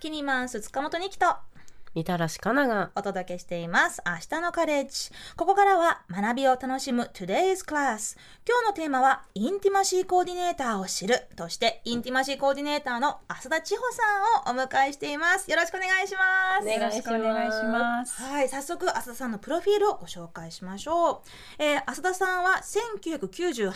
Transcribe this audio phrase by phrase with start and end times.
[0.00, 1.26] キニマンス塚本二木と
[1.94, 4.00] みたらしかながお届けしています。
[4.06, 5.10] 明日のカレッジ。
[5.36, 8.16] ここからは学びを楽しむ Today's Class。
[8.48, 15.50] 今日のテーマはインティマシーコーディネーターを知るとしてインティマシーコーディネーターの浅田千穂さんをお迎えしています。
[15.50, 16.64] よろしくお願いします。
[16.64, 18.22] お願いしますよろしくお願いします。
[18.22, 21.24] はい、早速浅田さんのプロフィールをご紹介しましょ
[21.58, 21.62] う。
[21.62, 23.72] えー浅田さんは1998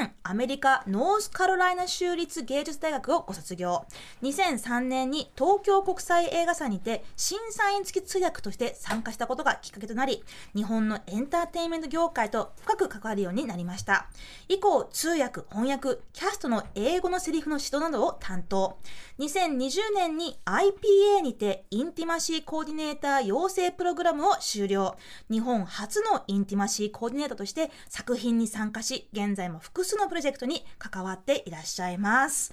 [0.00, 3.84] 年アメリカノースカロライナ州立芸術大学をご卒業。
[4.22, 7.04] 2003年に東京国際映画祭にて
[7.58, 10.22] 審査員付き通訳として参加したことがきっかけとなり、
[10.54, 14.08] 日本のエンターテインメント業界と深く関わるようになりました。
[14.48, 18.78] 以降、通訳、翻訳、キャストの英語のセリフの指導などを担当。
[19.18, 24.96] 2020年に IPA にてインティマシーコーディネーター養成プログラムを終了。
[25.28, 32.52] 日本初のインティマシーコーディネーターとして作品に参加し、現在も複数のプロジェクトに関わっていらっしゃいます。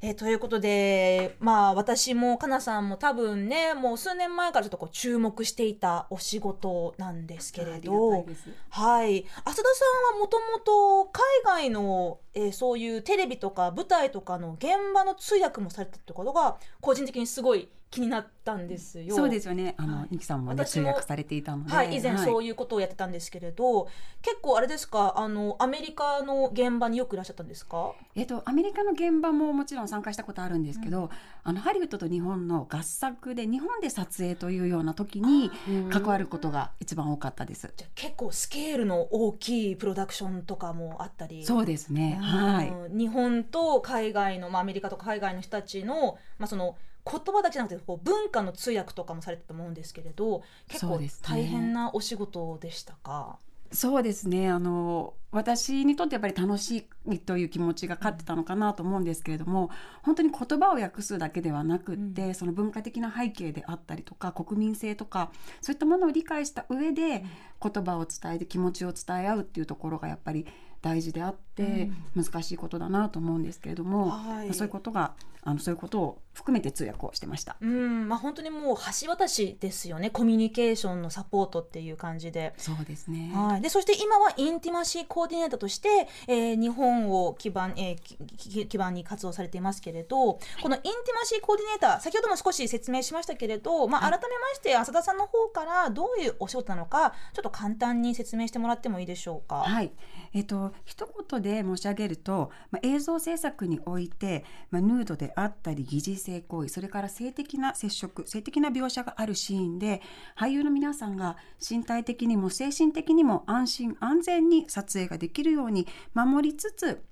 [0.00, 8.28] えーということで、まあ私もかなさんも多分ね、もう数年前からちょっとこう注目していたお仕事なんですけれど、
[8.70, 9.24] はい。
[9.44, 19.14] 浅田さんはもともと海外の、えーそういうテレビとか舞台とかの現場の通訳もされてたってことが個人的にすごい気になったんですよ。
[19.14, 19.74] そうですよね。
[19.78, 21.72] あの、はいさんもね、私も通訳されていたので。
[21.72, 22.48] はい、以前そういう。
[22.48, 23.88] いうことをやってたんですけれど、
[24.22, 27.92] 結構あれですか、あのアメリカの現場によくいらっしゃったんですか？
[28.14, 31.10] えっと、アメリカの現場ももちろん参加したことあるんですけど、
[31.44, 35.50] あの、ハリウッドと日本の合作で、日本で撮影というような時に
[35.90, 37.70] 関わることが一番多かったです。
[37.76, 41.44] じゃあ結構スケールの大きいプロダクションとかもあったり。
[41.44, 42.18] そうですね。
[42.22, 42.70] はい。
[42.70, 53.38] うん日本と海外の、まあ、アメリカとか海外の人たちの,、まあその言葉だけじゃなくてこう文化の通訳とかもされてたと思うんですけれど結構大変なお仕事でしたか？
[53.70, 54.48] そうですね。
[54.48, 59.68] あの、私にとってやっぱり楽しいという気持ちが勝ってたのかなと思うんですけれども、
[60.02, 67.26] 本当に言葉を訳すだけではなくって、その文化的な背景であったりとか、国民性とか、そういったものを理解した上で、
[67.62, 70.46] 言葉を伝えて気持ちを伝え合うっていうところがやっぱり
[70.80, 77.56] 大事であって、難しいことだなと思うんですけれども、はいまあそういうことが、あの、そういうことを含めて通訳をしてました。
[77.60, 82.54] うんまあ、本当にもう橋渡しですよねコミュニケーションのサポートっていう感じで。
[82.58, 83.32] そうですね。
[83.34, 85.88] はい、でそして今はインティマシーコーディネーターとして、
[86.28, 90.16] えー日本を基盤,、えー基盤に活動されていますけれど
[90.62, 99.56] このインティマシーコーディネーター先ほども少し説明しましたけれど、まあ、改めまして浅田さんの方からどういうお仕事なのかちょっと簡単に説明してもらってもいいでしょうか？
[99.56, 99.90] はい。
[100.32, 110.02] えっ、と、一言で申し上げると、まあ、映像制作において、まあ、ヌードであったり、疑似性行為、それから性的な接触、性的な描写があるシーンで、
[110.36, 111.36] 俳優の皆さんが
[111.68, 117.02] 身体的にも精神的にも安心安全に撮影ができるように守りつつ、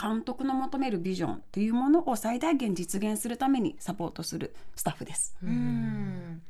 [0.00, 5.36] 監督の求めるビジョンというものを最大限実現するためにサポートするスタッフです。
[5.42, 6.42] うん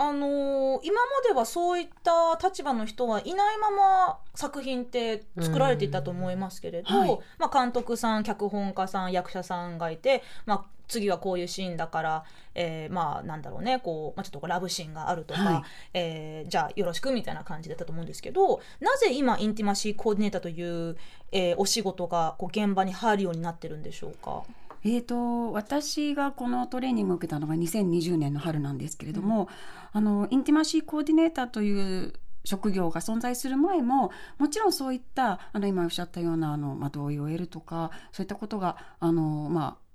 [0.00, 15.62] あのー今まではそういった立場の人はいないまま作品って作られていたと思いますけれど、うんはいまあ、監督さん脚本家さん役者さんがいて、まあ、次はこういうシーンだから、えーまあなんだろうねこう、まあ、ちょっとこうラブシーンがあるとか、はい
[15.94, 20.96] えーじゃあよろしくみたいな感じだったと思うんですけどなぜ今インティマシーコーディネーターという、
[21.32, 24.44] えーお仕事がこう現場に入るようになってるんでしょうか。
[24.84, 29.48] えー、と私がこのトレーニングを受けたのが2020年の春なんですけれども、
[29.92, 32.12] あのインティマシーコーディネーターという
[32.44, 39.88] 職業が存在する前ももちろんそういったあの今おっしゃったようなあの、まあ、同意を得るとかそういったことがあの、まあ、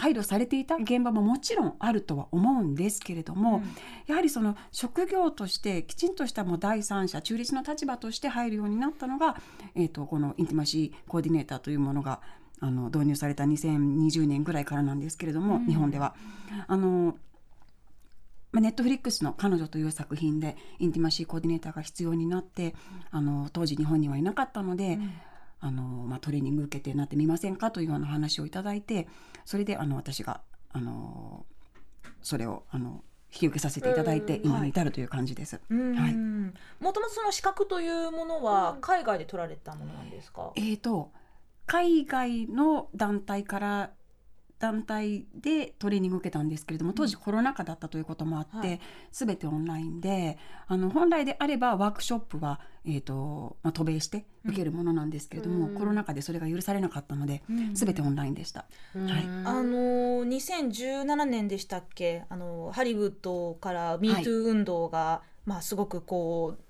[0.00, 3.62] 配慮されていた現場ももちろんあるとは思うんですけれども、
[4.06, 9.36] やはりその職業としてきちんとしたもう第三者中立の立場として入るようになったのが、
[9.74, 12.20] えー、とこのインティマシーコーディネーターというものが
[12.60, 16.14] あの導入された2020年ぐらいからなんですけれども、日本では。
[16.66, 17.16] あの
[18.52, 22.74] まあネットフリックスの彼女という作品でインティマシーコーディネーターが必要になって、
[23.10, 24.98] あの当時日本にはいなかったので、
[25.60, 29.08] あのまあ、トレーニング受けてなってみませんかというような話をいただいて
[29.44, 30.40] それであの私が
[30.72, 31.44] あの
[32.22, 35.60] それをあの引き受けさせていただいて今に至るという感じです。
[35.70, 35.94] うん。
[35.94, 36.14] はい。
[36.14, 41.12] もともとその資格というものは海外で取られたものなんですか、えーと
[41.70, 43.90] 海外の団体から
[44.58, 48.80] 団体でトレーニングを受けたんですけれども当時コロナ禍だったということもあって、はい。
[49.12, 50.36] 全てオンラインで
[50.66, 58.66] あの本来であればワークショップは、えーとまあ、渡米して受けるものなんですけれども、コロナ禍でそれが許されなかったので、全てオンラインでした。
[58.94, 59.24] はい。
[59.44, 62.24] あの2017年でしたっけ？
[62.28, 66.64] あのハリウッドから MeToo 運動が、まあ、すごくこう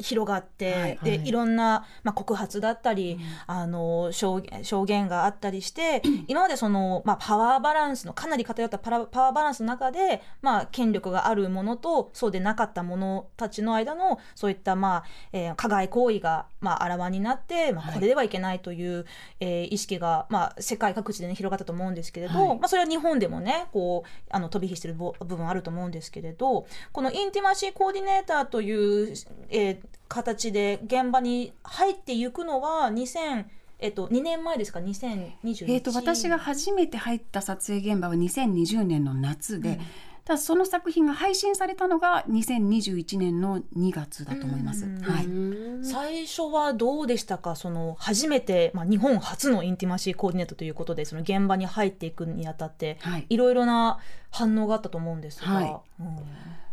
[0.00, 1.28] 広がって、はいで、はい。
[1.28, 17.94] いろんな、まあ、告発だったり、あの証言証言があったりして 今までその、まあ、パワーバランスのかなり偏ったパラパワーバランスの中で、まあ、権力があるものとそうでなかった者たちの間のそういった、まあえー加害行為が、まあ、あらわになって、まあ、はい。
[17.94, 19.06] これではいけないという、
[19.40, 22.58] えー意識が、まあ、世界各地で、ね、広がったと思うんですけれど、はい。
[22.58, 29.14] まあ、それは日本でもねこうあの飛び火してる部部分あると思うんですけれどこのインティマシーコーディネーターという、
[29.48, 33.44] えー形で現場に入っていくのは2000、
[33.78, 39.78] えっと、2年前ですか？2021えー、と私が初めて入った撮影現場は2020年の夏で、うん。
[40.24, 44.84] ただその作品が配信されたのが2021年の2月だと思います。
[44.84, 45.00] うん。
[45.00, 47.54] はい、うん最初はどうでしたか？
[47.54, 53.26] その初めて、まあ、日本初のインティマシーコーディネートということでその現場に入っていくにあたってはい。
[53.28, 53.98] いろいろな
[54.30, 55.76] 反応があったと思うんですが、はい。
[56.00, 56.16] うん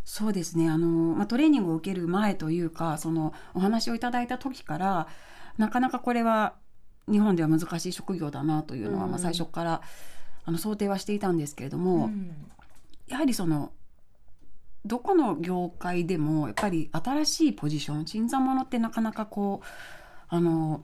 [0.05, 0.69] そうですね。
[0.69, 5.07] あの、まあ、トレーニングを受ける前というかそのお話をいただいた時から
[5.57, 6.53] なかなかこれは
[7.11, 9.11] 日本では難しい職業だなというのは、うん。
[9.11, 9.81] まあ、最初から
[10.45, 12.35] あの想定はしていたんですけれども、うん。
[13.07, 13.71] やはりその
[14.85, 19.65] どこの業界でもやっぱり新しいポジション新参者ってなかなかこう
[20.27, 20.83] あの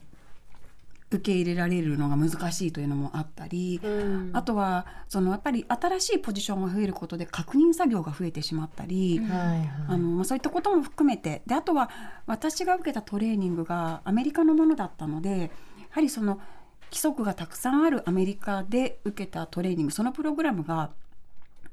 [1.12, 4.32] 受け入れられるのが難しいというのもあったり、うん。
[4.34, 11.90] あとはそのやっぱり新しいポジションが増えることで確認作業が増えてしまったり、あのまあ、そういったことも含めてであとは
[12.26, 15.50] 私が受けたトレーニングがアメリカのものだったのでや
[15.90, 16.40] はりその
[16.86, 20.92] 規則がたくさんあるアメリカで受けたトレーニングそのプログラムが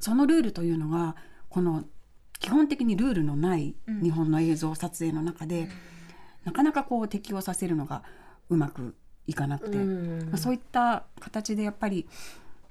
[0.00, 1.16] そのルールというのが
[1.48, 1.84] この
[2.38, 4.02] 基本的にルールのないうん。
[4.02, 5.68] 日本の映像撮影の中で、
[6.44, 8.04] なかなかこう適用させるのが
[8.48, 8.94] うまく
[9.28, 10.28] いかなくて、うん。
[10.30, 12.08] まあ、そういった形でやっぱり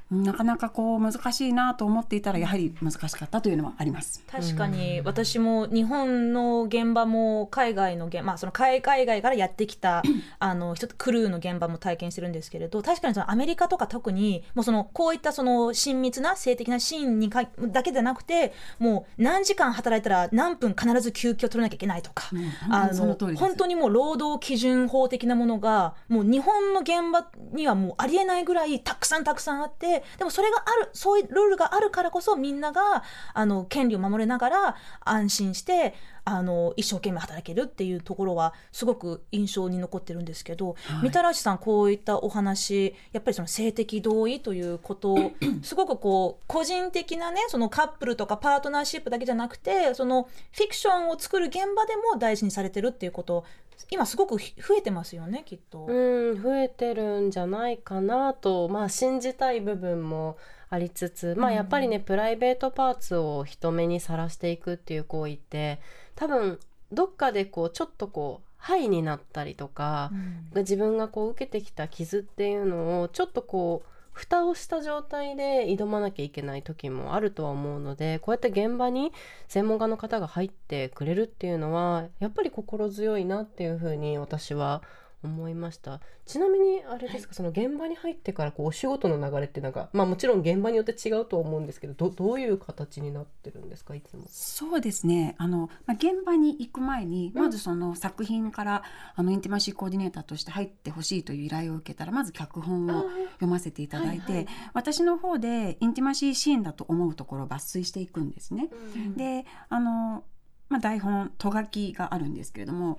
[0.09, 4.23] なかなかこう難しいなと思っていたらやはり難しかったというのはあります。
[4.31, 10.03] 確かに私も日本の現場も海外の現まあその海海外からやってきた
[10.39, 22.29] あの人クルーの現場も体験してるんですけれど確かにそのアメリカとか特にもうそのこういったその親密な性的なシーンにかだけでなくてもう何時間働いたら何分必ず休憩を取らなきゃいけないとか。
[22.31, 33.03] うんあ本当にその本当にもう労働基準法的なものがもう日本の現場にはもうありえないぐらいたくさんたくさんあってでもそれがあるそういうルールがあるからこそみんなが
[33.33, 35.93] あの権利を守れながら安心して
[36.25, 41.03] あの一生懸命働けるっていうところはすごく印象に残ってるんですけど、はい。
[41.03, 45.31] みたらしさんこういったお話やっぱりその性的同意ということを
[45.63, 53.45] すごくこう個人的なねそのカップルとかパートナーシップだけじゃなくてそのフィクションを作る現場でも大事にされてるっていうこと
[53.89, 55.85] 今すごくひ増えてますよねきっと。
[55.85, 60.37] うん、増えてるんじゃないかなと、まあ、信じたい部分も
[60.69, 65.79] ありつつ、まあ、やっぱりね、プライベートパーツを人目にさらしていくっていう行為って
[66.15, 66.59] 多分
[66.91, 70.11] どっかでこうちょっとこうハイになったりとか、
[70.55, 79.13] 自分がこう受けてきた傷っていうのをちょっとこう蓋をした状態で挑まなきゃいけない時もあるとは思うのでこうやって現場に
[79.47, 84.81] 専門家の方が入ってくれるっていうのはやっぱり心強いなっていうふうに私は
[85.23, 85.99] 思いました。
[86.25, 94.23] ちなみにあれですか、その現場に入ってからこうお仕事の流れってなんかまあもちろん現場によって違うとは思うんですけどどどういう形になってるんですかいつも。
[94.27, 95.35] そうですね。
[95.37, 98.83] あの、まあ、現場に行く前にまずその作品から
[99.15, 104.47] あのインティマシーコーディネーターとして入ってほしいという依頼を受けたらまず脚本を読ませていただいて、はいはい。
[104.73, 108.69] 私の方でインティマシーシーンだと思うところを抜粋していくんですね。
[109.15, 110.23] であの、
[110.69, 112.97] まあ、台本と書きがあるんですけれども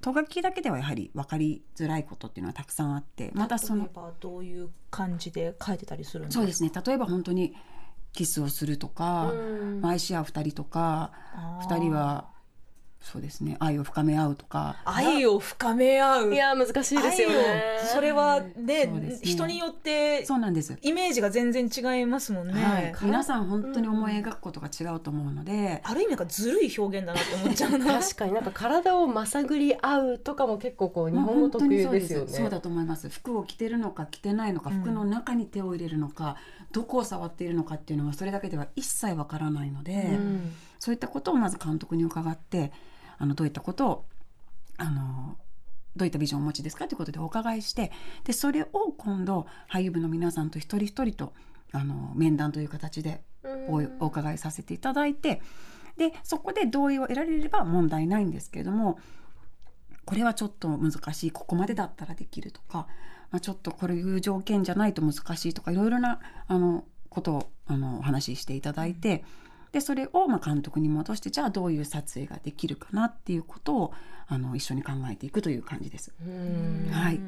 [0.00, 6.40] と書きだけではやはり分かりづらいことっていうのはたくさんあってまたその例えばどういう感じで書いてたりするんですか？
[6.40, 6.70] そうですね。
[6.86, 7.54] 例えば本当に
[8.12, 9.80] キスをするとか、うん。
[9.82, 11.68] まあ愛し合う2人とかあー。
[11.68, 12.29] 2人は
[13.02, 13.56] そうですね。
[13.60, 14.76] 愛を深め合うとか。
[14.84, 16.34] 愛を深め合う。
[16.34, 17.80] いや難しいですよね。
[17.92, 19.18] それはねね。
[19.22, 28.00] 人によってそうなんです、イメージが全然違いますもんね、はい、皆んさん本当に思い描くことが違うと思うので、ある意味なんかずるい表現だなって思っちゃうな。
[28.00, 32.28] 確かになんか体をまさぐり合うとかも結構こう日本語特有ですよね。
[32.28, 33.08] そうだと思います。
[33.08, 34.80] 服を着てるのか着てないのかうん。
[34.82, 36.36] 服の中に手を入れるのか、
[36.72, 40.52] どこを触っているのかっていうのはそれだけでは一切わからないので、うん。
[40.78, 42.72] そういったことをまず監督に伺って
[43.20, 44.04] あのどういったことを
[44.78, 45.36] あの
[45.94, 47.92] どういったビジョンをお持ちですかということでお伺いして
[48.24, 51.32] でそれを今度俳優部の皆さんと一人一人と
[51.72, 53.22] あの面談という形で
[53.68, 55.40] おお伺いさせていただいて
[55.96, 58.98] でそこで同意を得られれば問題ないんですけれども
[60.06, 62.86] これはちょっと難しいここまでだったらできるとか、
[63.30, 69.24] まあ、ちょっとこういう条件じゃないと難しいとかいろいろなあのことをあのお話ししていただいて
[69.72, 73.94] でそれをまあ監督に戻してじゃあどういう撮影ができるかなっていうことを
[74.26, 76.12] あの一緒に考えていくという感じです。
[76.24, 76.88] うん。
[76.90, 77.18] はい。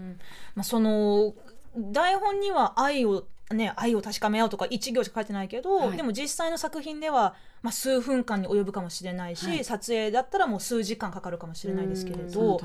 [0.55, 1.35] まあ、その
[1.77, 5.97] 台本には愛をね愛を確かめ合うとか一行しか書いてないけど、はい。
[5.97, 9.65] でも実際の作品では、まあ、数分間に及ぶかもしれないし、はい。
[9.65, 12.61] 撮影だったらもう数時間かかるかもしれないですけれど。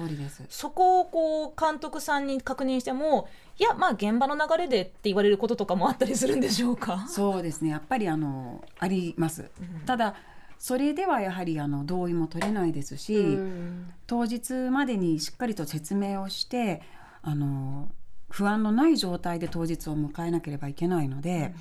[0.50, 3.27] そこをこう監督さんに確認しても
[3.60, 7.06] いやまあ現場の流れでって言われることとかもあったりするんでしょうか？
[7.08, 7.70] そうですね。
[7.70, 9.51] やっぱりあのあります。
[9.86, 10.16] ただ
[10.58, 13.94] それではやはりあの同意も取れないですし、うん。
[14.08, 16.82] 当日までにしっかりと説明をして
[17.22, 17.89] あの
[18.30, 21.51] 不安のない状態で当日を迎えなければいけないので、やっ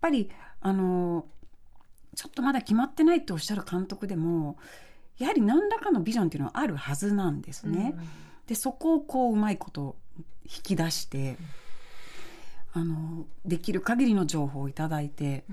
[0.00, 0.30] ぱり
[0.60, 1.26] あの
[2.14, 4.56] ちょっとまだ決まってないっておっしゃる監督でも
[5.18, 7.94] やはり何らかのビジョンっていうのはあるはずなんですね。
[8.46, 9.96] でそこをこううまいこと
[10.44, 11.36] 引き出して、
[12.72, 15.44] あのできる限りの情報をいただいて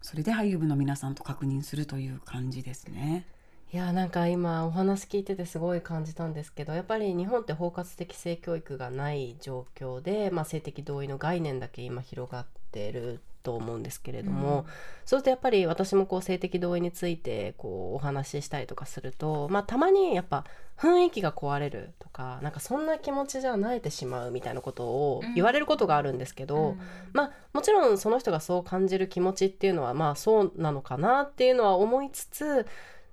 [0.00, 3.26] それで俳優部の皆さんと確認するという感じですね。
[3.74, 14.64] いやなんか今お話聞いててすごい感じたんですけどやっぱり日本って包括的性教育がない状況で、まあ、性的同意の概念だけ今広がってると思うんですけれども、うん。
[14.64, 14.74] そう
[15.06, 20.44] するとやっぱり私もこう性的同意についてこうお話ししたりとかすると、まあ、たまにやっぱ
[20.78, 26.76] 雰囲気が壊れるとかなんかそんな気持ちじゃ慣れてしまうみたいなことを言われることがあるんですけど、
[27.14, 32.66] まあもちろんその人がそう感じる気持ちっていうのはまあそうなのかなっていうのは思いつつ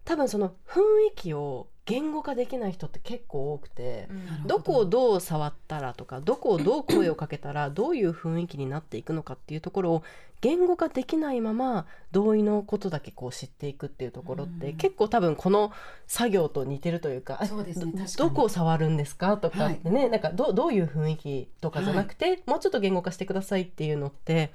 [0.09, 0.79] 多分その雰
[1.11, 4.07] 囲気を言語化できない人って結構多くて。
[4.47, 10.03] どこをどう触ったらとかどこをどう声をかけたら どういう雰囲気になっていくのかっていうところを
[10.41, 14.77] 言語化できないまま同意のことだけこう知っていくっていうところって、うん。
[14.77, 15.71] 結構多分この
[16.07, 18.05] 作業と似てるというかそうですね。
[18.17, 24.51] どこを触るんですかとかってね、なんかどどういう雰囲気とかじゃなくて、もうちょっと言語化してくださいっていうのって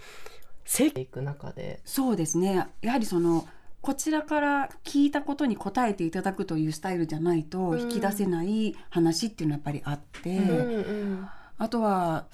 [0.64, 1.80] 整理いく中で。
[1.84, 2.66] そうですね。
[2.80, 3.46] やはりその
[3.84, 7.80] こちらから聞いたことに答えていただくというスタイルじゃないとうん。
[7.82, 12.24] 引き出せない話っていうのはやっぱりあって、うんうんあとは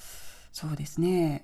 [0.50, 1.30] そうですね。
[1.30, 1.42] やっ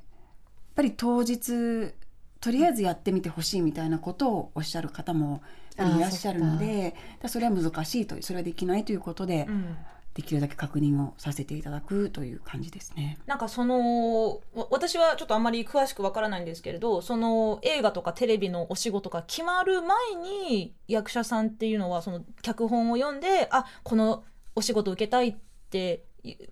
[0.76, 1.92] ぱり当日
[2.40, 5.42] とりあえずやってみてほしいみたいなことをおっしゃる方も
[5.76, 9.76] いらっしゃるのでだそれは難しいとそれはできないということで、うん
[10.16, 13.18] できるだけ確認をさせていただくという感じですね。
[13.26, 25.37] なんかそのわ私はちょっとあんまり詳しくわからないんですけれどその映画とかテレビのお仕事が決まる前に役者さんっていうのはその脚本を読んであこのお仕事受けたいっ
[25.68, 26.49] てい必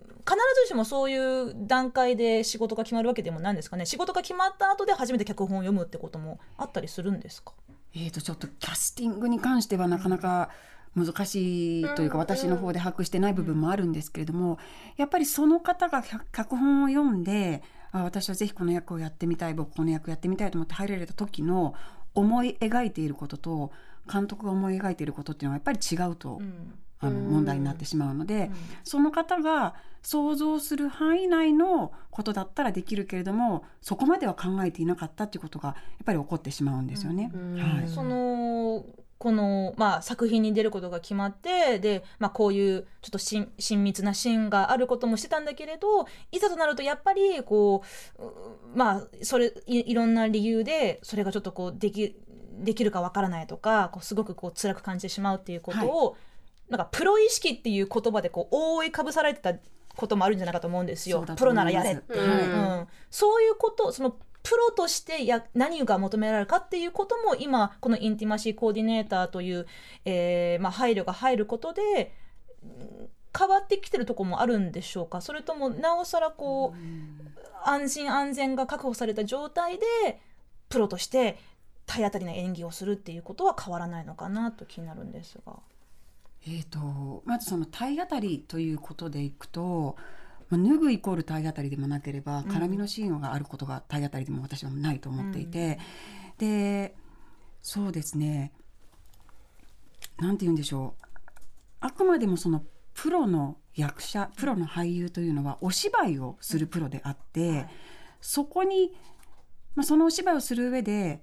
[0.64, 7.52] ずしもそういう段階で仕事が決まるわけでもないんですかね仕事が決まった後で初めて脚本を読むってこともあったりするんですか？
[7.94, 10.50] えー、とちょっとキャスティングに関してはなかなか
[10.96, 14.58] 難しいというか、うん私の方で把握してない部分もあるんですけれども、
[14.96, 21.74] やっぱりその方が脚脚本を読んであ私はぜひこの役をやってみたい僕この役やってみたいと思って入られた時の
[22.14, 23.72] 思い描いていることと
[24.12, 26.74] 監督が思い描いていることっていうのはやっぱり違うと、うん。
[27.00, 27.28] あのうん。
[27.30, 28.54] 問題になってしまうので、うん。
[28.84, 37.30] その方が想像する範囲内のことだったらできるけれどもそこまでは考えていなかったっていうことがやっぱり起こってしまうんですよね。
[37.34, 37.58] うん。
[37.58, 37.88] はい。
[37.88, 38.84] その
[39.25, 47.83] この、まあ、作品に出ることが決まってで、まあ、こういうちょっと親親密なシーンがあることもしてたんだけれどいざとなるとやっぱりこ
[48.19, 48.26] うう
[48.75, 52.14] まあそれいいろんな理由でそれがちょっとこうでき
[52.59, 56.16] できるかわからないとかこうすごくこう辛く感じてしまうっていうことを、
[56.69, 59.54] なんかプロ意識っていう言葉でこう覆いかぶされてた
[59.97, 61.16] こともあるんじゃないかと思うんですよ。
[61.19, 62.12] そうだとプロならやれって。
[62.12, 62.33] うんう
[62.83, 69.66] ん、そういうことそのプロとしてや何が求められるかっていうことも今このインティマシーコーディネーターという、
[70.04, 72.14] えーまあ、配慮が入ることで
[73.36, 75.22] 変わってきてるとこもあるんでしょうか？
[75.22, 80.20] それともなおさらこう、安心安全が確保された状態で
[80.68, 81.38] プロとして
[81.86, 85.54] 体当たりな演技をするっていうことは変わらないのかなと気になるんですが。
[86.46, 89.96] えー、とまずその体当たりということでいくと、
[90.56, 92.44] まあ、脱ぐイコール体当たりでもなければうん。
[92.46, 95.78] 絡みのシーンがあることが体当たりでも私はないと思っていて、
[96.38, 96.94] で
[97.62, 98.52] そうですね。
[100.18, 101.04] なんて言うんでしょう。
[101.80, 102.62] あくまでもその
[102.94, 107.70] プロの役者プロの俳優というのはお芝居をするプロであって、はい。
[108.20, 108.92] そこに、
[109.75, 111.23] まあ、そのお芝居をする上で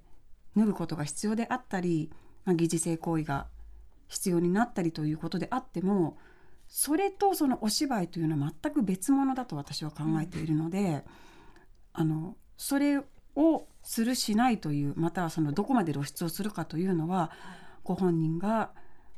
[0.57, 2.11] 脱ぐことが必要であったり、
[2.43, 3.47] まあ、疑似性行為が
[4.07, 6.17] 必要になったりということであっても
[6.73, 11.03] それとそのお芝居というのは全く別物だと私は考えているので、
[11.91, 13.01] あのそれ
[13.35, 17.29] をするしないというまたはそのどこまで露出をするかというのは
[17.83, 18.71] ご本人が、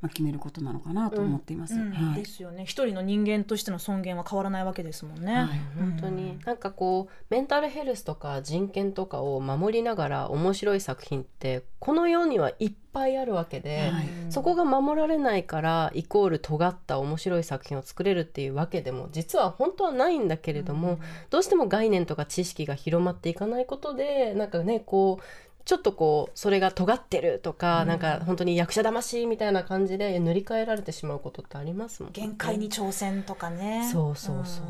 [0.04, 1.76] まあ、決めることなのかなと思っています。
[1.76, 2.16] うんはい。
[2.16, 2.66] ですよね。
[2.66, 5.34] 一人の人間としての尊厳は変わらないわけですもんね。
[5.34, 5.48] はい。
[5.80, 6.38] 本当に。
[6.46, 14.10] なんかこうメンタルヘルスとか人権とかを守りながら面白い作品ってこの世にはいっぱいあるわけで、はい。
[14.30, 25.24] そこが守られないからイコール尖った面白い作品を作れるっていうわけでも実は本当はないんだけれども、どうしても概念とか知識が広まっていかないことでなんかねこう
[25.66, 27.88] ちょっとこうそれが尖ってるとか、うん。
[27.88, 32.14] なんか本当に役者魂みたいな感じで塗り替えられてしまうことってありますもんね。
[32.16, 33.90] 限界に挑戦とかね。
[33.92, 34.66] そうそうそう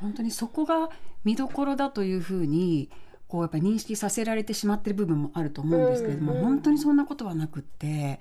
[0.00, 0.90] 本当にそこが
[1.24, 2.88] 見どころだというふうに
[3.26, 6.44] こうやっぱり認識させられてしまってる部分もあると思うんですけれども、うんうん。
[6.44, 8.20] 本当にそんなことはなくって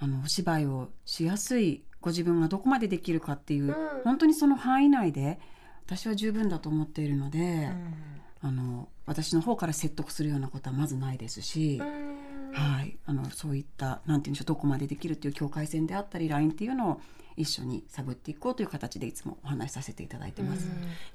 [0.00, 3.74] あのお芝居をしやすいご自分がどこまでできるかっていう、うん。
[4.04, 5.38] 本当にその範囲内で
[5.84, 7.94] 私は十分だと思っているので、うん
[8.42, 11.78] あの私の方から説得するようなことはまずないですし。
[11.80, 12.12] うん
[12.52, 17.00] はい、あのそういったなんていうんでしょうどこまでできるっていう境界線であったりラインっていうのを
[17.36, 20.66] 一緒に探っていこうという形でいつもお話しさせていただいてます。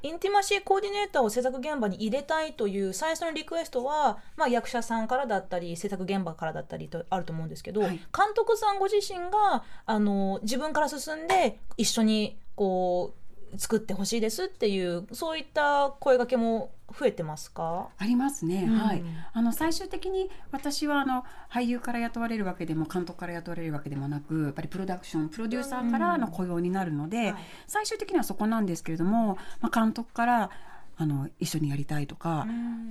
[0.01, 13.26] インティマシーコーディネーターを制作現場に入れたいという最初のリクエストは、まあ、役者さんからだったり制作現場からだったりとあると思うんですけど、はい監督さんご自身があの自分から進んで一緒にこう
[13.57, 18.77] 作ってほしいですっていうそういった声掛けも増えてますか、ありますね、うん。
[18.77, 19.03] はい。
[19.33, 27.43] あの最終的に私はあの俳優から雇われるわけでも監督から雇われるわけでもなくやっぱりプロダクションプロデューサーからの雇用になるので、はい。
[27.67, 30.49] 最終的にはそこなんですけれども、まあ、監督から
[30.95, 32.47] あの一緒にやりたいとか、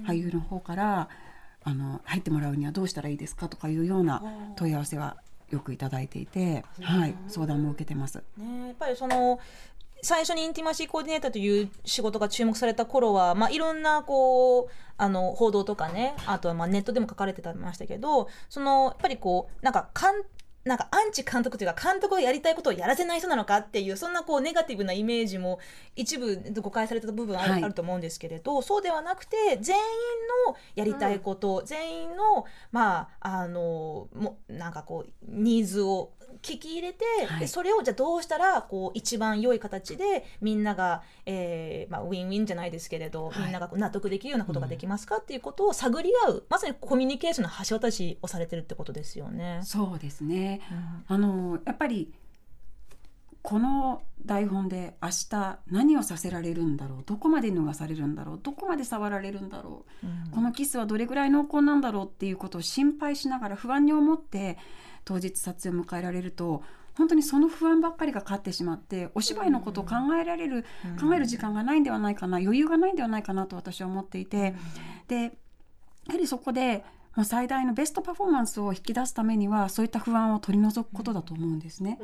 [0.07, 1.09] 俳優の方から
[1.65, 4.23] あの入ってもらうにはどうしたらいいですかとかいうような
[4.57, 5.17] 問い合わせは
[5.51, 8.23] よくいただいていて、はい、相談も受けてます。
[8.37, 9.41] ね、やっぱりその
[10.07, 20.23] 最初にインティマシーコーディネーターという仕事が注目された頃は、まあ、いろんなこうあの報道とかねあとはまあネットでも書かれてたましたけどそのやっぱりこうなんかかん
[20.65, 25.59] なんかアンチ監督というか監督がやりたいことをやらせない人なのかっていうそんなこうネガティブなイメージも
[25.97, 27.65] 一部誤解されてた部分ある,、はい。
[27.65, 29.83] あると思うんですけれどそうではなくて全員
[30.47, 36.11] のやりたいこと、全員のまああのもなんかこうニーズを
[36.43, 37.41] 聞き入れて、はい。
[37.41, 43.43] でそれをじゃあどうしたらこう一番良い形でみんなが、えーまあ、ウィンウィンじゃないですけれど、はい。
[43.45, 45.17] みんなが納得できるようなことができますか？
[45.17, 49.61] っていうことを探り合う、まさにコミュニケーションの橋渡しをされてるってことですよね。
[49.65, 50.61] そうですね。
[51.09, 51.15] うん。
[51.15, 52.13] あのやっぱり
[53.43, 57.03] この台本で明日何をさせられるんだろう？
[57.07, 58.41] どこまで脱がされるんだろう？
[58.43, 60.35] どこまで触られるんだろう？
[60.35, 62.07] このキスはどれぐらい濃厚なんだろう？
[62.07, 64.59] っていうことを心配しながら不安に思って
[65.07, 66.63] 当日撮影を迎えられると
[66.97, 70.65] 本当にその不安ばっかりが勝ってしまってお芝居のことを考えられる、
[70.99, 74.55] 考える時間がないんではないかな余裕がないんではないかなと私は思っていて、
[75.07, 75.37] で
[76.07, 81.99] やはりそこで、まあ、最大のベストパフォーマンスを引き出すためにはそういった不安を取り除くことだと思うんですね。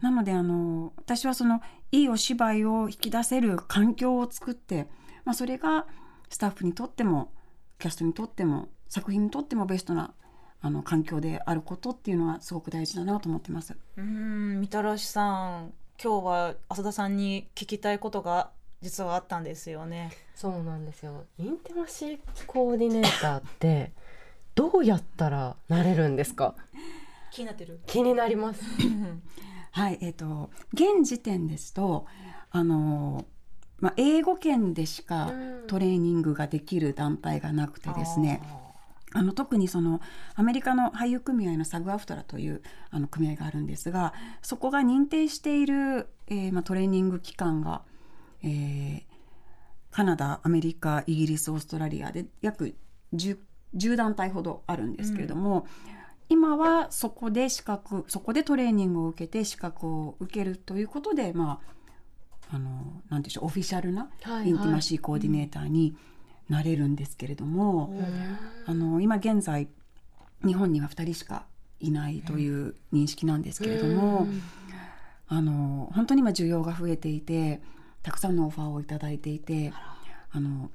[0.00, 1.60] なのであの私はその
[1.92, 4.88] いいお芝居を引き出せる環境を作って、
[5.26, 5.86] まあ、それが
[6.30, 7.32] スタッフにとっても
[7.78, 10.14] キャストにとっても作品にとってもベストな
[10.62, 13.76] あの環境であることっていうのはすごく大事だなと思ってます。
[13.96, 18.50] うんみたらしさん今日は浅田さんに聞きたいことが
[18.82, 20.10] 実はあったんですよね。
[20.34, 23.92] そうなんですよインティマシーコーディネーターって
[24.54, 26.54] どうやったらなれるんですか？
[27.32, 27.80] 気になってる？
[27.86, 28.62] 気になります
[29.72, 32.06] はい、えっ、と現時点ですと
[32.50, 33.24] あの
[33.78, 38.40] まあ英語圏でしかうんトレーニングができる団体がなくてですね。
[39.16, 40.00] あの特にその
[40.34, 47.82] アメリカの俳優組合のサグアフトラというあの組合があるんですがそこが認定している、えーまあ、トレーニング機関が、
[48.42, 49.16] えー
[49.96, 52.74] カナダアメリカイギリスオーストラリアで約
[53.14, 53.38] 10,
[53.74, 55.66] 10団体ほどあるんですけれども、
[56.28, 61.62] 今はそこで資格そこでトレーニングを受けて資格を受けるということでま
[62.50, 64.48] ああのなんでしょうオフィシャルなはい。
[64.50, 65.96] インティマシーコーディネーターに
[66.48, 67.94] なれるんですけれども、
[68.66, 69.68] あの今現在
[70.44, 71.44] 日本には2人しか
[71.80, 74.26] いないという認識なんですけれども、
[75.28, 77.60] あの本当に今需要が増えていて
[78.02, 79.72] たくさんのオファーをいただいていて
[80.30, 80.70] あの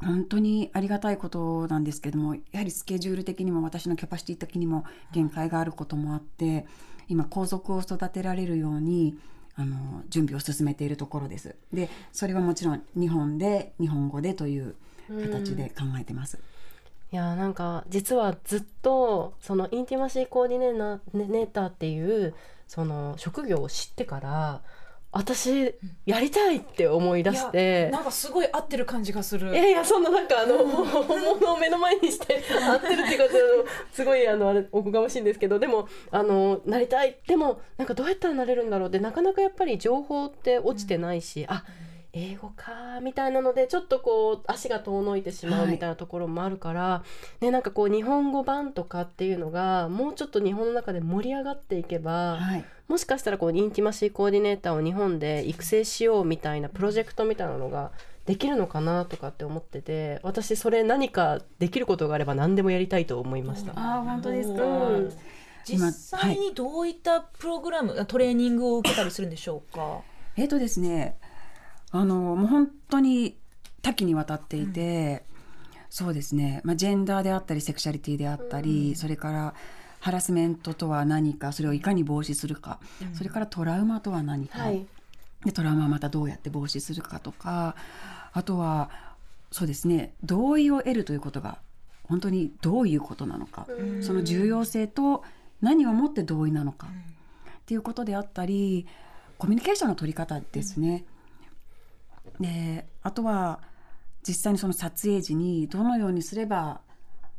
[0.00, 6.66] 本当にありがたいことなんですけどもやはりスケジュール的にも私のキャパシティ的にも限界があることもあって
[7.08, 9.16] 今皇族を育てられるように
[9.56, 11.54] あの準備を進めているところです。
[11.72, 14.74] でそれはもちろん日本で日本語でという
[15.08, 16.38] 形で考えてます。
[17.12, 22.34] いやなんか実はずっとそのインティマシーコーディネーターっていう
[22.66, 24.62] その職業を知ってから
[25.12, 27.88] 私やりたいって思い出して。
[27.90, 29.52] なんかすごい合ってる感じがする。
[29.52, 37.16] いやいやそんななんかあの本物を目の前にして 合ってるっていうかすごいあのあれおこがましいんですけどでもあのなりたい。
[37.28, 41.64] でもなんかどうやったらなれるんだろうってなかなかやっぱり情報って落ちてないし、うん、あ
[42.16, 47.04] 英語かみたいなのでちょっとこう足が遠のいてしまうみたいなところもあるから、は
[47.40, 57.90] い、ね、なんかこう日本語版とかっていうのがもうちょっと日本の中で盛り上がっていけば、はい、もしかしたらこうインティマシーコーディネーターを日本で育成しようみたいなプロジェクトみたいなのが
[58.26, 63.72] できるのかなとかって思ってて私それ何かできることがあれば何でもやりたいと思いました。
[63.76, 65.12] あ本当ですか、うん。
[65.64, 70.00] 実際にどういったプログラム、はい、トレーニングを受けたりするんでしょうか？
[70.36, 71.16] えっ、とですね、
[71.94, 73.36] あのもう本当に
[73.80, 75.22] 多岐にわたっていて、
[75.72, 79.54] うん、そうですね、まあ、ジェンダーであったりセクシャリティであったり、うん、それから
[80.00, 84.84] ハラスメントとは何かそれをいかに防止するか、うん、それからトラウマとは何か、はい、
[85.44, 87.74] でトラウマはまたどうやって防止するかとか。
[88.34, 88.90] あとは
[89.52, 90.12] そうですね。
[90.24, 91.58] 同意を得るということが
[92.02, 93.68] 本当にどういうことなのか、
[94.00, 95.22] その重要性と
[95.62, 98.86] 何をもって同意なのか、っていうことであったり
[99.38, 101.04] コミュニケーションの取り方ですね。
[102.40, 103.60] であとは
[104.26, 106.80] 実際にその撮影時にどのようにすれば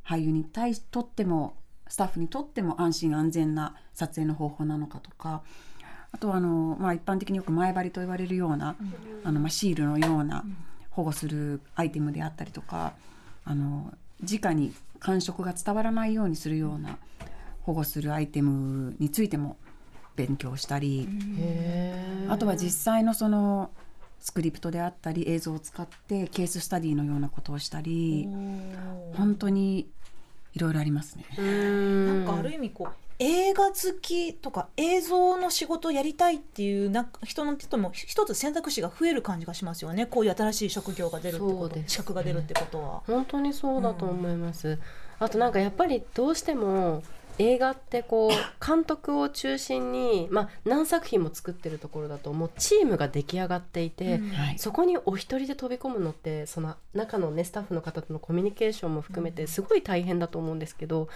[0.06, 5.42] 俳優に対しとってもスタッフにとっても安心安全な撮影の方法なのかとか
[6.12, 8.78] あとはあの、まあ、一般的によく前張りと言われるような、
[9.26, 10.46] あのまあ、シールのような
[10.90, 12.94] 保護するアイテムであったりとか
[13.44, 16.98] あの直に感触が伝わらないようにするような
[17.64, 19.58] 保護するアイテムについても
[20.16, 21.08] 勉強したり
[22.30, 23.72] あとは実際のその
[24.26, 28.28] スクリプトであったり映像を使ってケーススタディのようなことをしたり
[29.14, 29.88] 本当に
[30.56, 31.26] いろいろありますね。
[31.38, 40.08] なんかある意味こう映画好きとか映像の仕事をやりたいっていうな人の人も一つ選択肢が増える感じがしますよね。
[40.08, 43.04] こういう新しい職業が出るってこと、ね、資格が出るってことは。
[43.06, 44.80] 本当にそうだと思います、うん、
[45.20, 47.04] あとなんかやっぱりどうしても
[47.38, 54.30] 映画ってこう監督を中心に、まあ、何作品も作ってるところだともうチームが出来上がっていて、うん。
[54.30, 61.10] はい、そこにお一人で飛び込むのってその中の、ね、スタッフの方とのコミュニケーションも含めてすごい大変だと思うんですけど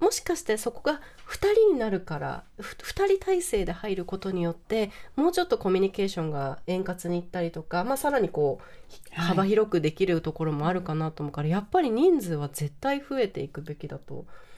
[0.00, 14.14] もしかしてそこが2人になるから2人体制で入ることによってもうちょっとコミュニケーションが円滑にいったりとか、まあ、さらにこう幅広くできるところもあるかなと思うから、はい、やっぱり人数は絶対増えていくべきだと。
[14.14, 14.49] 思いま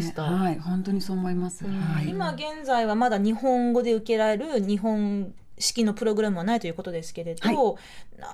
[0.00, 0.22] した。
[0.22, 1.64] はい、本当にそう思います。
[1.64, 7.76] はい、今現在はまだ日本語で受けられる日本式のプログラムはないということですけれど、はい、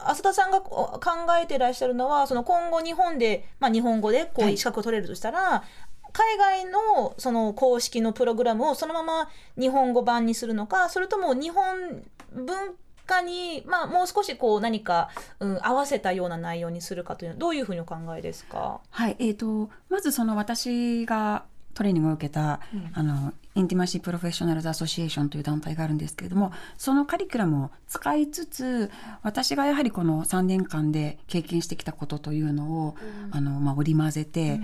[0.06, 1.00] 浅田さんが考
[1.40, 5.64] えてらっしゃるのはその今後日本で、まあ、日本語でこういう資格を取れるとしたら、は
[6.08, 12.74] い、海外のその公式のプログラムをそのまま日本語版にするのかそれとも日本文
[13.10, 21.44] 化に、まあ、もう少しこう何か、うん、合わせたような内容にするかというのはどういうふうにお考えですか、はいえーと、まずその私が
[21.74, 28.90] トレーニングを受けた、うん、あのインティマシー・プロフェッショナルズ・アソシエーションという団体があるんですけれどもそのカリキュラムを使いつつ
[29.22, 32.96] 私がやはりこの3年間で経験してきたことというのを、
[33.26, 34.60] うん、あのまあ、織り交ぜて、うん、やっ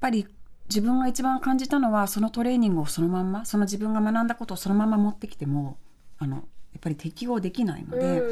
[0.00, 0.26] ぱり
[0.68, 5.76] 自分が一番感じたのはそのトレーニングをそのまんまその自分が学んだことをそのまま持ってきても
[6.18, 8.22] あのやっぱり適応できないので、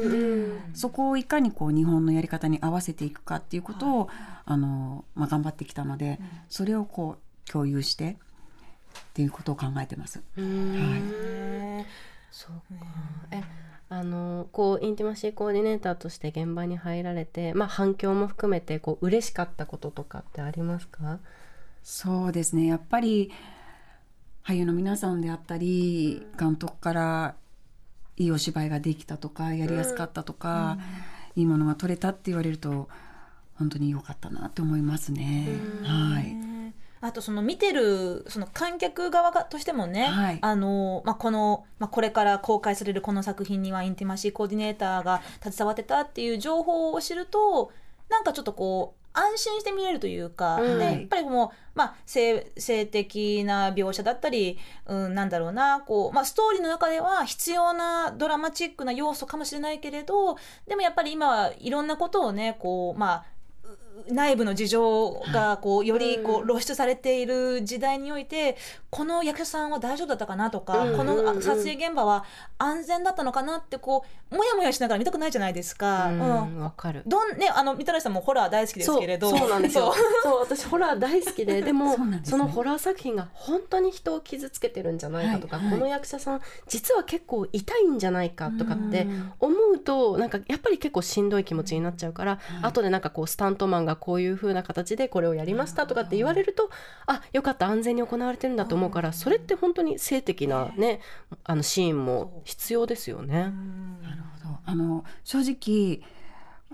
[0.73, 4.07] そこをいかにこう日本のやり方に合わせていくかっていうことを、はい、
[4.45, 8.17] あのまあ、頑張ってきたので、うん、それをこう共有して
[8.99, 10.21] っていうことを考えてます。
[10.35, 11.85] はい、
[12.31, 12.85] そうか。
[13.31, 13.43] え
[13.89, 21.19] あのこうインティマシーコーディネーターとして現場に入られて、まあ、反響も含めてこう嬉しかったこととかってありますか？
[21.83, 22.67] そうですね。
[22.67, 23.31] やっぱり
[24.45, 27.35] 俳優の皆さんであったり監督から
[28.17, 30.77] いいお芝居ができたとかやりやすかったとか、
[31.35, 32.87] うん、いいものが撮れたって言われると
[33.55, 35.47] 本当に良かったなって思いますね。
[35.83, 36.51] はい。
[37.01, 47.71] あとその見てるその観客側としてもね、はい、あのまあ、この、まあ、これから公開されるこの作品にはインティマシーコーディネーターが携わってたっていう情報を知ると
[48.09, 63.25] なんかちょっとこう安心して見れるというか、うん、でやっぱりもう、まあ、性性的な描写だったり、うん、なんだろうなこう、まあ、ストーリーの中では必要なドラマチックな要素かもしれないけれどでもやっぱり今はいろんなことをねこう、まあ、
[64.09, 68.57] 内部の事情がこうよりこうう露出されている時代において
[68.89, 70.97] この役者さんは大丈夫だったかなとか、うん。
[70.97, 72.25] この撮影現場は
[72.57, 76.09] 安全だったのかなってこうもやもやしながら見たくないじゃないですか。
[76.09, 76.19] ううん。
[76.19, 77.03] んわかる。
[77.05, 79.29] どんねあのみたらしさんもホラー大好きですけれど。
[79.29, 79.93] そうそうなんですよ。
[80.23, 80.39] そう。
[80.41, 85.65] 私ホラー大好きで でもそのホラー作品が本当に人を傷つけてるんじゃないかとか、はい。
[85.65, 89.33] はいこの役者さん実は結構痛いんじゃないかとかってうん。
[89.39, 96.69] 思うとなんかやっぱり結構しんどい気持ちになっちゃうから、はい後でなんかこうスタントマンがこういう風な形でこれをやりましたとかって言われると
[97.07, 101.01] あよかった安全に行われてるんだと思うからそれって本当に性的なね
[101.43, 103.47] あのシーンも必要ですよね。
[103.47, 104.01] うん。
[104.01, 104.57] なるほど。
[104.65, 106.01] あの正直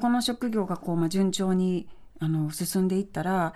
[0.02, 1.88] この職業がこう、まあ、順調に
[2.20, 3.54] あの進んでいったら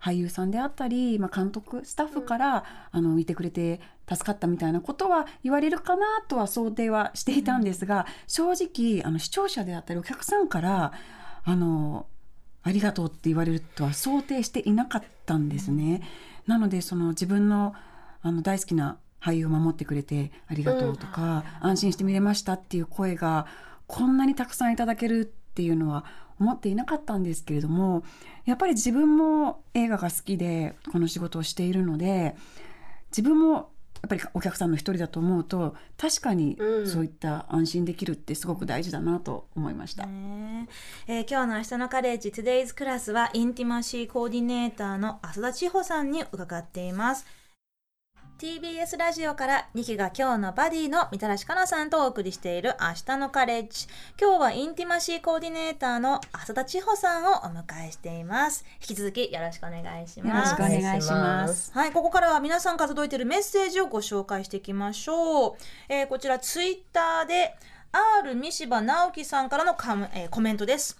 [0.00, 10.92] 俳優さんであったり、まあ、監督スタッフから、あのいてくれて助かったみたいなことは言われるかなとは想定はしていたんですが、正直あの視聴者であったりお客さんから
[11.44, 12.06] あの
[12.62, 16.02] ありがとうって言われるとは想定していなかったんですね。
[16.46, 17.74] なのでその自分の
[18.22, 23.46] あの大好きな俳優を守ってくれてありがとうとか、安心して見れましたっていう声が
[23.86, 26.04] こんなにたくさんいただけるっていうのは
[26.38, 28.02] 思っていなかったんですけれども
[28.46, 32.34] やっぱり自分も映画が好きでこの仕事をしているので
[33.10, 33.70] 自分も
[34.02, 36.88] やっぱりお客さんの一人だと思うと確かにうん。
[36.88, 40.06] そういった安心できるってすごく大事だなと思いました。
[40.06, 40.68] ね
[41.06, 41.20] え。
[41.20, 47.26] ー今日の明日のカレッジ Today's クラスはインティマシーコーディネーターの浅田千穂さんに伺っています
[48.40, 53.86] TBS ラジオから2期が今日のバディのみたらしかなさんとお送りしている明日のカレッジ
[54.18, 61.70] 今日はインティマシーコーディネーターの浅田千穂さんをお迎えしています引き続きよろしくお願いしよろますしくお願いします。
[61.74, 65.56] はい、ここからは皆さんから届いているメッセージをご紹介していきましょう。
[65.90, 67.54] えーこちらツイッターで
[68.22, 70.98] R 三柴直樹さんからのカム、えーコメントです。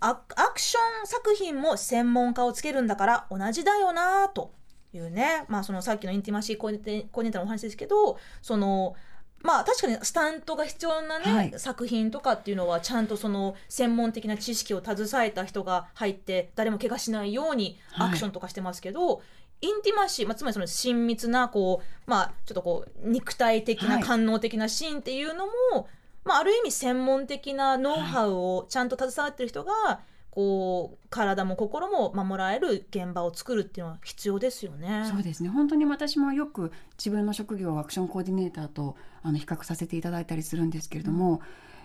[0.00, 0.16] アア
[0.52, 4.50] クション作品も専門家をつけるんだから同じだよなと
[4.98, 8.94] いうね、まあそのさっきのインティマシーコーディネコーターのお話ですけど、その
[9.42, 11.52] まあ確かにスタントが必要なね、はい。
[11.58, 19.20] 作品とかっていうのはちゃんとその専門的な知識を携えた人が入って誰も怪我しないようにアクションとかしてますけど、
[19.60, 24.02] インティマシー、まあ、つまりその親密なこう、まあ、ちょっとこう肉体的なはい。
[24.02, 25.88] 官能的なシーンっていうのも、
[26.24, 30.00] まあ、ある意味専門的なノウハウをちゃんと携わってる人が
[30.34, 35.08] こう体も心も守られる現場を作るっていうのは必要ですよね。
[35.08, 41.40] そうですね本当に私もよく自分の職業をアクションコーディネーターとあの比較させていただいたりするんですけれども、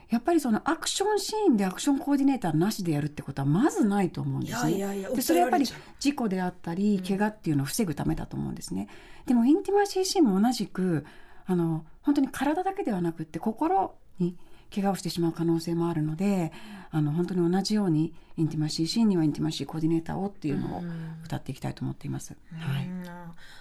[0.09, 4.77] やっぱりそのアクションシーンでアクションコーディネーターなしでやるってことはまずないと思うんですね。
[4.77, 5.65] いやいやでそれやっぱり
[5.99, 8.87] 事故であったり怪我っていうのを防ぐためだと思うんですね。
[9.27, 11.05] でもインティマシーシーンも同じく
[11.45, 14.35] あの本当に体だけではなくって心に
[14.73, 16.51] 怪我をしてしまう可能性もあるので
[16.91, 20.83] あの本当に同じようにインティマシーシーンにはインティマシーコーディネーターをっていうのを
[21.25, 22.35] 歌っていきたいと思っています。
[22.57, 23.03] はいうん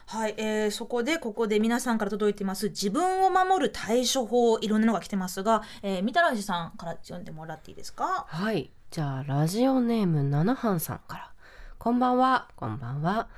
[0.06, 8.24] はい、えーそこでここで皆さんから届いています自分を守る対処法いろんなのが来てますが、えー、みたらしさんから読んでもらっていいですか？
[8.28, 8.70] はい。
[8.90, 11.32] じゃあ、ラジオネーム七班さんから。
[11.78, 12.48] こんばんは。
[12.56, 13.28] こんばんは。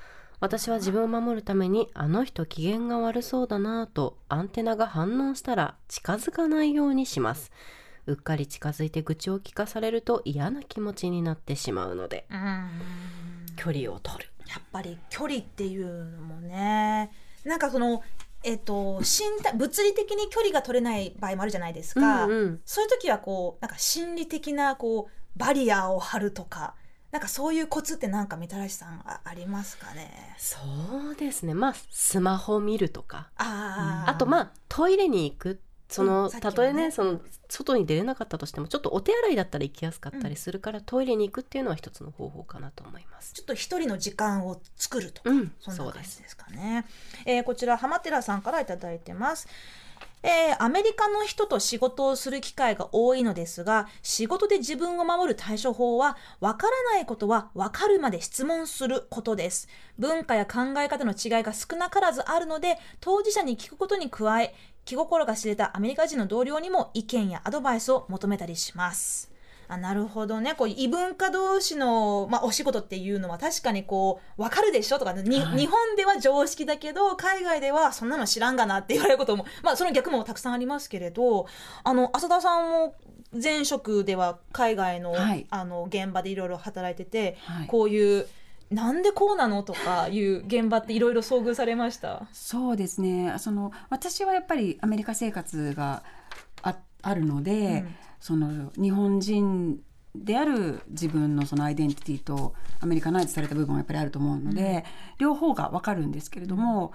[0.40, 7.52] 私は自分を守るために、あの人機嫌が悪そうだなぁと、アンテナが反応したら近づかないようにします。
[8.06, 12.68] うっかり近づいて愚痴を聞かされると嫌な気持ちになってしまうので、うん
[13.56, 14.30] 距離を取る。
[14.48, 17.10] やっぱり距離っていうのもね
[17.44, 18.02] なんかその
[18.42, 26.74] えっと身体物理的に距離が取れない場合もあるじゃないですか、うんうんそういう時はこうなんか心理的なこうバリアを張るとか
[27.10, 30.34] なんかそういうコツってなんかみたらしさんあありますかね？
[30.38, 30.58] そ
[31.12, 31.54] うですね。
[31.54, 33.30] まあ、スマホ見るとか。
[33.36, 35.60] あーあと、まあ、トイレに行く。
[35.88, 43.32] その、うんたとえねその外に出れなかったとしてもちょっとお手洗いだったら行きやすかったりするから、トイレに行くっていうのは一つの方法かなと思います。
[43.32, 46.18] ちょっと一人の時間を作るとか、うん、そんなそうです。
[46.18, 46.86] 感じですかね。
[47.26, 49.48] えーこちら浜寺さんからいただいてます。
[50.22, 59.68] えーアメリカの人と仕事をする機会が多いのですが仕事で自分を守る対処法はわからないことはわかるまで質問することです。
[59.98, 64.54] 文化や考え方の違いが少なからずあるので当事者に聞くことに加え
[64.84, 69.29] 気心が知れたアメリカ人の同僚にも意見やアドバイスを求めたりします。
[69.72, 70.54] あなるほどね。
[70.54, 75.22] こう異文化同士の、まあ、お仕事っていうのは確かにこう分かるでしょとか、ね。
[75.22, 75.58] にはい。
[75.58, 81.46] 日本では常識だけど海外ではそんなの知らんがなって言われることも、 まあ、その逆もたくさんありますけれど
[81.84, 82.94] あの浅田さんも
[83.32, 85.46] 前職では海外の,、はい。
[85.50, 87.66] あの現場でいろいろ働いてて、はい。
[87.68, 88.26] こういう
[88.70, 92.26] なんでこうなのとかいう現場っていろいろ遭遇されました？
[92.32, 93.34] そうですね。
[93.38, 96.02] その私はやっぱりアメリカ生活が
[97.02, 97.94] ああるので、うん。
[98.20, 99.80] その日本人
[100.14, 104.84] である自分のそのアイデンティティとアメリカナイズされた部分はやっぱりあると思うので、
[105.18, 106.90] 両方が分かるんですけれども、やっ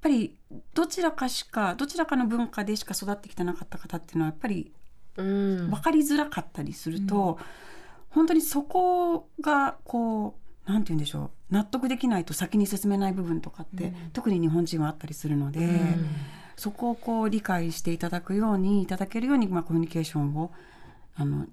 [0.00, 0.38] ぱり
[0.74, 4.72] どちらかしかどちらかの文化でしか育ってきてなかった方っていうのはやっぱり
[5.16, 7.38] うん分かりづらかったりすると、
[8.10, 15.60] 本当にそこがこうなんて言うんでしょう納得できないと先に進めない部分とかって、特に日本人はあったりするので、
[16.56, 20.52] そこをこう理解していただくようにいただけるように、まあ、コミュニケーションを
[21.16, 21.46] あの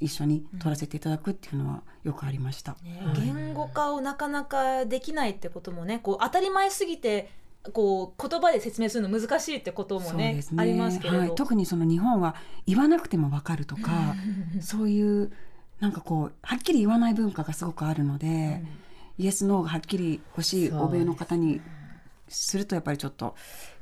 [0.00, 2.72] 一緒に取らせていただくっていうのはよくありました。
[2.82, 7.30] ね言語化をなかなかできないってこともねこう当たり前すぎて
[7.72, 12.34] こう言葉で説明するの難しいってこともねそうですありますけれど、はい、特にその日本は
[12.66, 14.16] 言わなくても分かるとか
[14.60, 15.32] そういう
[15.78, 18.62] なんかこうはっきり言わない文化がすごくあるので、
[19.18, 21.60] イエスノーがはっきり欲しい欧米の方に
[22.32, 23.34] するとやっぱりちょっと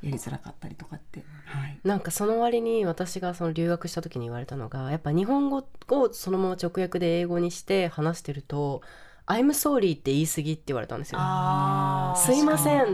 [0.02, 8.82] やりづらかったりとかって、はい、なんかその割に私がその留学した時に言われたのがやっぱ日本語をそのまま直訳で英語にして話してると
[9.26, 11.18] 「I'm sorry」って言い過ぎって言われたんですよ。
[12.16, 12.86] すいませんっ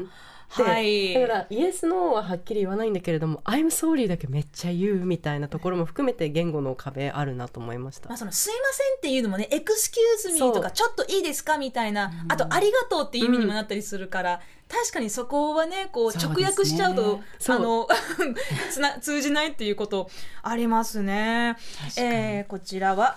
[0.57, 1.15] て、はい。
[1.15, 8.09] だからイエス・ノーははっきり言わないんだけれども「I'm sorry」だけめっちゃ言うみたいなところも含めて言語の壁あるなと思いました。
[8.09, 8.19] まあ、。
[8.19, 17.57] そのすいませんっていうのもね、エクスキューズミーとか、ちょっといいですかみたいな、あと、ありがとうっていう意味にもなったりするから、確かにそこはね、こう、直訳しちゃうと、そう。
[17.57, 17.89] あの、
[18.71, 20.11] つな、通じないっていうこと
[20.43, 21.57] ありますね。
[21.97, 23.17] えーこちらは、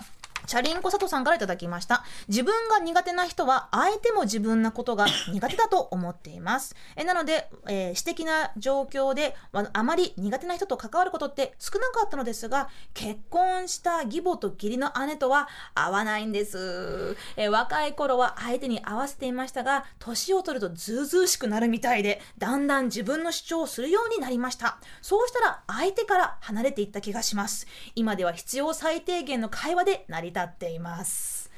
[0.50, 2.02] チャリンコ佐藤さんからいただきました。
[2.26, 6.74] 自分が苦手な人は相手も自分のことが 苦手だと思っています。
[6.96, 17.16] えなので、えー私的な状況でああまり苦手な人と関わることって少なかったのですが、結婚した義母と義理の姉とは合わないんです。
[17.36, 24.78] えー若い頃は相手に合わせていましたが、年を取るとずうずうしくなるみたいで、だんだん自分の主張をするようになりました。
[25.00, 27.68] そうしたら相手から離れていった気がします。
[27.94, 31.50] 今では必要最低限の会話で成り立っています。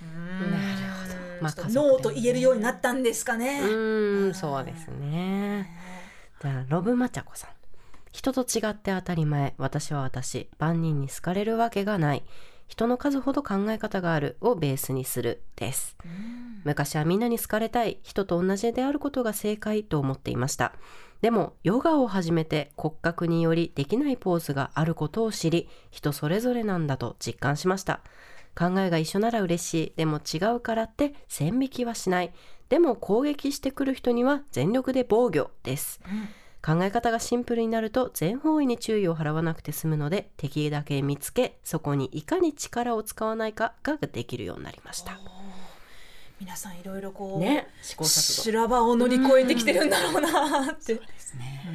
[0.00, 0.52] なる
[0.92, 3.60] ほどまあノーと言えるようになったんですかね。
[3.62, 5.70] うーんそうですね。
[6.40, 7.50] じゃあロブマチャコさん。
[8.12, 9.54] 人と違って当たり前。
[9.58, 10.48] 私は私。
[10.58, 12.24] 万人に好かれるわけがない。
[12.68, 15.96] 人の数ほど考え方があるをベースにするです。
[16.64, 20.72] 昔はみんなに好かれたい人と同じであることが正解と思っていました。
[21.20, 28.00] でもヨガを始めて骨格によりできないポーズがあることを知り、人それぞれなんだと実感しました。
[28.58, 29.92] 考えが一緒なら嬉しい。
[29.96, 32.32] でも違うからって線引きはしない。
[32.68, 36.00] でも攻撃してくる人には全力で防御です。
[36.64, 45.16] 考え方がシンプルになると全方位に注意を払わなくて済むので敵だけ見つけそこにいかに力を使わないかができるようになりました。
[46.40, 48.42] 皆さんいろいろこう、ね試行錯誤。
[48.42, 50.94] 修羅場を乗り越えてきてるんだろうなって。
[50.94, 51.70] ですねう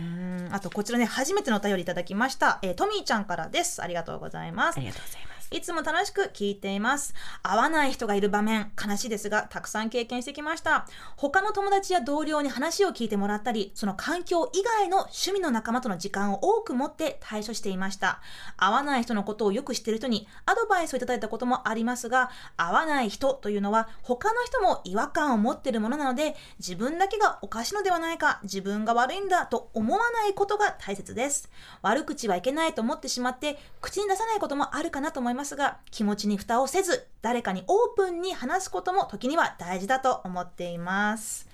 [0.49, 5.40] んあとこちらね初めてのお便りいただきました、えートミーちゃんからですありがとうございますありがとうございます。
[5.53, 7.13] いつも楽しく聞いています。
[7.43, 10.87] 合わない人がいる場面、悲しいですが、たくさん経験してきました。
[11.17, 18.21] 他の友達や同僚に話を聞いてもらったり、その環境以外の趣味の仲間との時間を多く持って対処していました。
[18.55, 31.49] 合わない人のことをよく知っている人にアドバイスをいただいたこともありますが、合わない人というのは他の人も違和感を持っているものなので、自分だけがおかしいのではないか、自分が悪いんだと思わないことが大切です。
[31.81, 41.49] 悪口はいけないと思ってしまって、口に出さないこともあるかなと思いますが、気持ちに蓋をせず、誰かにオープンに話すことも時には大事だと思っています。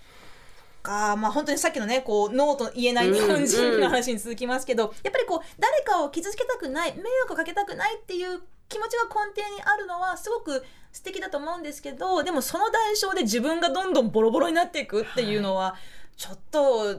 [0.84, 15.76] かまあ本当にさっきのねこうノーと言えない日本人の話に続きますけど、やっぱりこう誰かを傷つけたくない迷惑をかけたくないっていう気持ちが根底にあるのはすごく素敵だと思うんですけどでもその代償で自分がどんどんボロボロになっていくっていうのは
[16.16, 16.96] ちょっと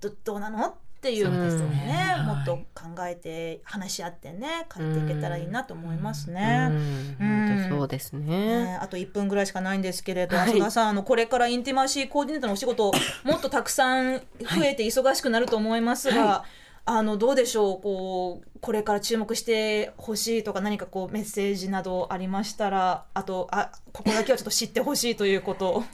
[0.00, 6.68] どどうなのっていうのですよねもっと考えて話し合ってね変えていけたらいいなと思いますね。
[7.20, 8.64] うんそうですね。
[8.64, 12.92] ねあと1分ぐらいしかないんですけれど、はいさんあのこれからインティマシーコーディネーターのお仕事
[13.24, 16.44] もっとたくさん増えて忙しくなると思いますが、は
[16.84, 25.84] あのどうでしょうこうこれから注目してほしいとか何かこうメッセージなどありましたらあとあここだけはちょっと知ってほしいということ。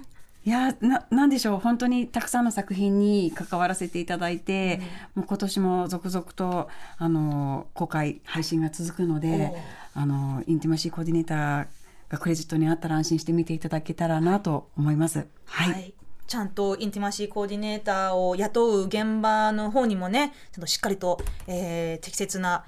[0.47, 1.59] いやななんでしょう。
[1.59, 4.81] 本当にたくさんの作品に関わらせていただいて、
[5.15, 9.55] もう今年も続々とあの公開配信が続くので
[9.95, 11.67] あのインティマシーコーディネーター
[12.11, 15.27] がクレジットにあったら安心して見ていただけたらなと思います。
[15.47, 15.95] はい、はい。
[16.27, 22.65] ちゃんとインティマシーコーディネーターを雇う現場の方にもねちゃんとしっかりと、えー適切な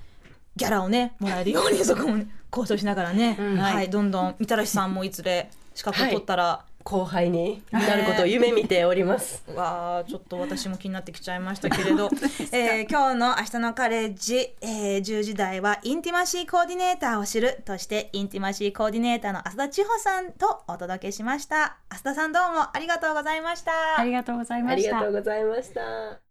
[0.56, 3.58] ギャラをねもらえるようにそこも、ね、交渉しながらね、うん。
[3.58, 9.42] はい、どんどんみたらしさんもいずれ資格を取ったら、後輩になることを夢見ております。
[9.52, 12.08] わあちょっと私も気になってきちゃいましたけれど、
[12.52, 25.12] えー今日の「明日のカレッジ」えー10時台はインティマシーコーディネーターを知るとしてインティマシーコーディネーターの浅田千穂さんとお届けしました浅田さんどうもありがとうございましたありがとうございましたありがとう。
[25.12, 26.25] ございました。